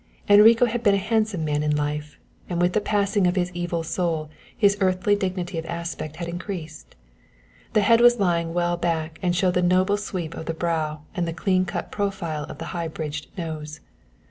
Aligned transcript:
Enrico 0.27 0.65
had 0.65 0.81
been 0.81 0.95
a 0.95 1.09
handsome 1.13 1.45
man 1.45 1.61
in 1.61 1.75
life, 1.75 2.17
and 2.49 2.59
with 2.59 2.73
the 2.73 2.81
passing 2.81 3.27
of 3.27 3.35
his 3.35 3.51
evil 3.53 3.83
soul 3.83 4.31
his 4.57 4.75
earthly 4.81 5.15
dignity 5.15 5.59
of 5.59 5.65
aspect 5.67 6.15
had 6.15 6.27
increased. 6.27 6.95
The 7.73 7.81
head 7.81 8.01
was 8.01 8.17
lying 8.19 8.51
well 8.51 8.77
back 8.77 9.19
and 9.21 9.35
showed 9.35 9.53
the 9.53 9.61
noble 9.61 9.97
sweep 9.97 10.33
of 10.33 10.47
the 10.47 10.55
brow 10.55 11.01
and 11.13 11.27
the 11.27 11.33
clean 11.33 11.65
cut 11.65 11.91
profile 11.91 12.45
of 12.45 12.57
the 12.57 12.65
high 12.73 12.87
bridged 12.87 13.27
nose. 13.37 13.79